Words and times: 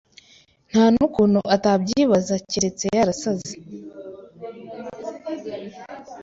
Ntanukuntu 0.69 1.39
atabyibaza 1.55 2.35
keretse 2.49 2.85
yarasaze 2.95 3.53